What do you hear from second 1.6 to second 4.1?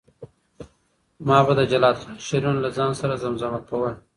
جلات خان شعرونه له ځان سره زمزمه کول.